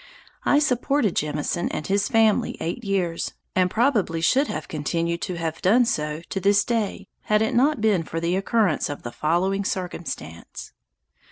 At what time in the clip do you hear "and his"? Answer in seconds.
1.69-2.07